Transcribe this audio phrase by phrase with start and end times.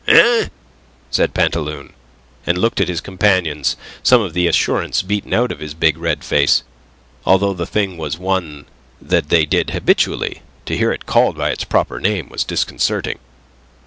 [0.07, 0.47] "Eh?"
[1.11, 1.93] said Pantaloon,
[2.47, 6.23] and looked at his companions, some of the assurance beaten out of his big red
[6.23, 6.63] face.
[7.23, 8.65] Although the thing was one
[8.99, 13.19] that they did habitually, to hear it called by its proper name was disconcerting.